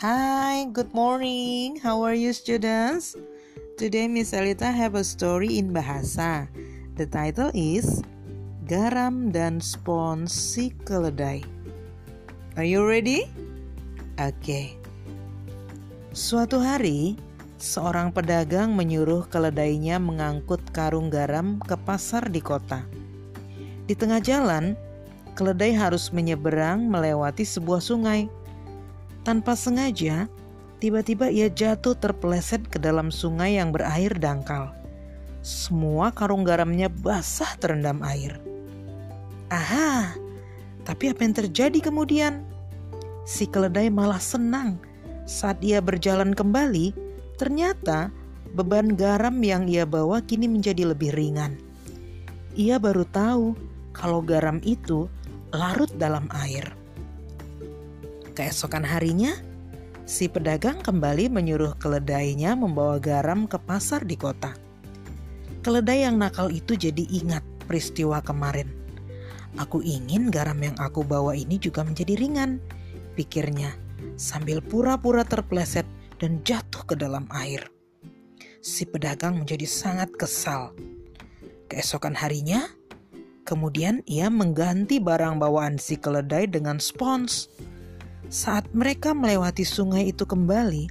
Hi, 0.00 0.64
good 0.72 0.96
morning. 0.96 1.76
How 1.76 2.00
are 2.08 2.16
you 2.16 2.32
students? 2.32 3.20
Today 3.76 4.08
Miss 4.08 4.32
Elita 4.32 4.72
have 4.72 4.96
a 4.96 5.04
story 5.04 5.60
in 5.60 5.76
bahasa. 5.76 6.48
The 6.96 7.04
title 7.04 7.52
is 7.52 8.00
Garam 8.64 9.28
dan 9.28 9.60
Spons 9.60 10.32
si 10.32 10.72
Keledai. 10.88 11.44
Are 12.56 12.64
you 12.64 12.80
ready? 12.80 13.28
Oke. 14.16 14.40
Okay. 14.40 14.66
Suatu 16.16 16.64
hari, 16.64 17.20
seorang 17.60 18.08
pedagang 18.08 18.72
menyuruh 18.72 19.28
keledainya 19.28 20.00
mengangkut 20.00 20.64
karung 20.72 21.12
garam 21.12 21.60
ke 21.60 21.76
pasar 21.76 22.24
di 22.32 22.40
kota. 22.40 22.88
Di 23.84 23.92
tengah 23.92 24.24
jalan, 24.24 24.80
keledai 25.36 25.76
harus 25.76 26.08
menyeberang 26.08 26.88
melewati 26.88 27.44
sebuah 27.44 27.84
sungai. 27.84 28.39
Tanpa 29.20 29.52
sengaja, 29.52 30.26
tiba-tiba 30.80 31.28
ia 31.28 31.52
jatuh 31.52 31.92
terpeleset 31.92 32.64
ke 32.72 32.80
dalam 32.80 33.12
sungai 33.12 33.60
yang 33.60 33.68
berair 33.68 34.16
dangkal. 34.16 34.72
Semua 35.44 36.12
karung 36.12 36.44
garamnya 36.44 36.88
basah 36.88 37.56
terendam 37.60 38.00
air. 38.00 38.40
Aha, 39.52 40.16
tapi 40.84 41.12
apa 41.12 41.20
yang 41.24 41.36
terjadi 41.36 41.78
kemudian? 41.92 42.44
Si 43.28 43.44
keledai 43.44 43.92
malah 43.92 44.20
senang 44.20 44.80
saat 45.28 45.60
ia 45.60 45.78
berjalan 45.78 46.32
kembali. 46.32 46.96
Ternyata 47.36 48.12
beban 48.52 48.98
garam 48.98 49.38
yang 49.40 49.70
ia 49.70 49.84
bawa 49.86 50.20
kini 50.24 50.48
menjadi 50.48 50.90
lebih 50.90 51.12
ringan. 51.14 51.56
Ia 52.58 52.82
baru 52.82 53.06
tahu 53.08 53.54
kalau 53.94 54.20
garam 54.24 54.58
itu 54.66 55.06
larut 55.54 55.88
dalam 55.96 56.26
air. 56.34 56.79
Keesokan 58.40 58.88
harinya, 58.88 59.36
si 60.08 60.24
pedagang 60.24 60.80
kembali 60.80 61.28
menyuruh 61.28 61.76
keledainya 61.76 62.56
membawa 62.56 62.96
garam 62.96 63.44
ke 63.44 63.60
pasar 63.60 64.00
di 64.08 64.16
kota. 64.16 64.56
Keledai 65.60 66.08
yang 66.08 66.16
nakal 66.16 66.48
itu 66.48 66.72
jadi 66.72 67.04
ingat 67.20 67.44
peristiwa 67.68 68.24
kemarin. 68.24 68.72
Aku 69.60 69.84
ingin 69.84 70.32
garam 70.32 70.56
yang 70.56 70.72
aku 70.80 71.04
bawa 71.04 71.36
ini 71.36 71.60
juga 71.60 71.84
menjadi 71.84 72.16
ringan, 72.16 72.64
pikirnya 73.12 73.76
sambil 74.16 74.64
pura-pura 74.64 75.20
terpleset 75.20 75.84
dan 76.16 76.40
jatuh 76.40 76.88
ke 76.88 76.96
dalam 76.96 77.28
air. 77.36 77.68
Si 78.64 78.88
pedagang 78.88 79.36
menjadi 79.36 79.68
sangat 79.68 80.16
kesal. 80.16 80.72
Keesokan 81.68 82.16
harinya, 82.16 82.72
kemudian 83.44 84.00
ia 84.08 84.32
mengganti 84.32 84.96
barang 84.96 85.36
bawaan 85.36 85.76
si 85.76 86.00
keledai 86.00 86.48
dengan 86.48 86.80
spons. 86.80 87.52
Saat 88.30 88.70
mereka 88.70 89.10
melewati 89.10 89.66
sungai 89.66 90.14
itu 90.14 90.22
kembali, 90.22 90.86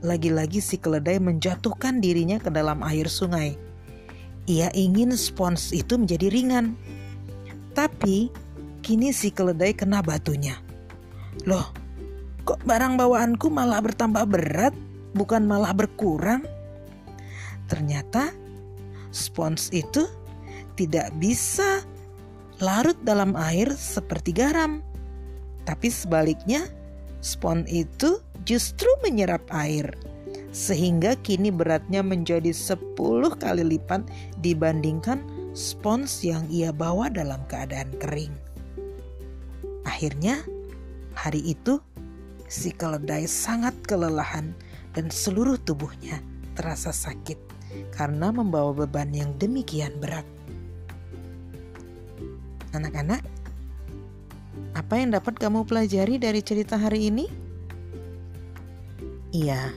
lagi-lagi 0.00 0.56
si 0.56 0.80
keledai 0.80 1.20
menjatuhkan 1.20 2.00
dirinya 2.00 2.40
ke 2.40 2.48
dalam 2.48 2.80
air 2.80 3.12
sungai. 3.12 3.60
Ia 4.48 4.72
ingin 4.72 5.12
spons 5.12 5.76
itu 5.76 6.00
menjadi 6.00 6.32
ringan. 6.32 6.72
Tapi 7.76 8.32
kini 8.80 9.12
si 9.12 9.28
keledai 9.28 9.76
kena 9.76 10.00
batunya. 10.00 10.56
Loh, 11.44 11.68
kok 12.48 12.64
barang 12.64 12.96
bawaanku 12.96 13.52
malah 13.52 13.84
bertambah 13.84 14.24
berat, 14.32 14.72
bukan 15.12 15.44
malah 15.44 15.76
berkurang? 15.76 16.40
Ternyata 17.68 18.32
spons 19.12 19.68
itu 19.76 20.08
tidak 20.80 21.12
bisa 21.20 21.84
larut 22.64 22.96
dalam 23.04 23.36
air 23.36 23.68
seperti 23.76 24.32
garam. 24.32 24.80
Tapi 25.62 25.88
sebaliknya, 25.88 26.66
spons 27.22 27.68
itu 27.70 28.18
justru 28.42 28.88
menyerap 29.02 29.42
air. 29.54 29.86
Sehingga 30.52 31.16
kini 31.24 31.48
beratnya 31.48 32.04
menjadi 32.04 32.52
10 32.52 32.96
kali 33.40 33.64
lipat 33.64 34.04
dibandingkan 34.44 35.22
spons 35.56 36.24
yang 36.24 36.44
ia 36.52 36.72
bawa 36.72 37.08
dalam 37.08 37.40
keadaan 37.48 37.88
kering. 37.96 38.32
Akhirnya, 39.88 40.40
hari 41.16 41.40
itu 41.56 41.80
si 42.52 42.68
keledai 42.68 43.24
sangat 43.24 43.72
kelelahan 43.88 44.52
dan 44.92 45.08
seluruh 45.08 45.56
tubuhnya 45.64 46.20
terasa 46.52 46.92
sakit 46.92 47.40
karena 47.96 48.28
membawa 48.28 48.84
beban 48.84 49.08
yang 49.16 49.32
demikian 49.40 49.96
berat. 50.00 50.24
Anak-anak, 52.76 53.24
apa 54.82 54.98
yang 54.98 55.14
dapat 55.14 55.38
kamu 55.38 55.62
pelajari 55.62 56.18
dari 56.18 56.42
cerita 56.42 56.74
hari 56.74 57.06
ini? 57.06 57.30
Iya, 59.30 59.70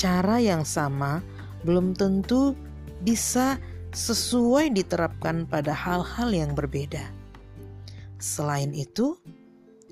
cara 0.00 0.40
yang 0.40 0.64
sama 0.64 1.20
belum 1.60 1.92
tentu 1.92 2.56
bisa 3.04 3.60
sesuai 3.92 4.72
diterapkan 4.72 5.44
pada 5.44 5.76
hal-hal 5.76 6.32
yang 6.32 6.56
berbeda. 6.56 7.04
Selain 8.16 8.72
itu, 8.72 9.20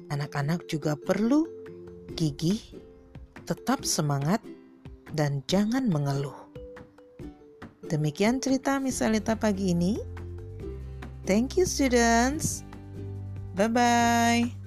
anak-anak 0.09 0.65
juga 0.65 0.97
perlu 0.97 1.45
gigih, 2.17 2.59
tetap 3.45 3.85
semangat, 3.85 4.41
dan 5.13 5.45
jangan 5.45 5.93
mengeluh. 5.93 6.35
Demikian 7.85 8.41
cerita 8.41 8.81
Misalita 8.81 9.37
pagi 9.37 9.77
ini. 9.77 10.01
Thank 11.29 11.61
you 11.61 11.69
students. 11.69 12.72
Bye 13.55 13.69
bye. 13.69 14.62